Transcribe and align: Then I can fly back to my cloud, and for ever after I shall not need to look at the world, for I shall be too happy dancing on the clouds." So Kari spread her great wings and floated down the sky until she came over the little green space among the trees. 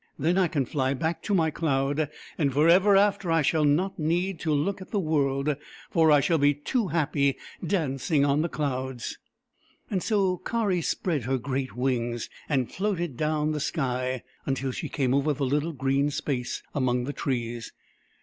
Then 0.17 0.35
I 0.35 0.47
can 0.47 0.65
fly 0.65 0.95
back 0.95 1.21
to 1.21 1.35
my 1.35 1.51
cloud, 1.51 2.09
and 2.35 2.51
for 2.51 2.67
ever 2.67 2.97
after 2.97 3.29
I 3.31 3.43
shall 3.43 3.63
not 3.65 3.99
need 3.99 4.39
to 4.39 4.51
look 4.51 4.81
at 4.81 4.89
the 4.89 4.99
world, 4.99 5.55
for 5.91 6.11
I 6.11 6.21
shall 6.21 6.39
be 6.39 6.55
too 6.55 6.87
happy 6.87 7.37
dancing 7.63 8.25
on 8.25 8.41
the 8.41 8.49
clouds." 8.49 9.19
So 9.99 10.37
Kari 10.37 10.81
spread 10.81 11.25
her 11.25 11.37
great 11.37 11.75
wings 11.77 12.31
and 12.49 12.71
floated 12.71 13.15
down 13.15 13.51
the 13.51 13.59
sky 13.59 14.23
until 14.43 14.71
she 14.71 14.89
came 14.89 15.13
over 15.13 15.33
the 15.33 15.45
little 15.45 15.71
green 15.73 16.09
space 16.09 16.63
among 16.73 17.03
the 17.03 17.13
trees. 17.13 17.71